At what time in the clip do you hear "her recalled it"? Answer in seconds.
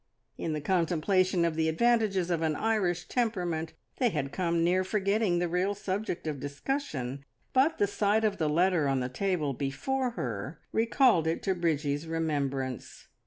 10.17-11.43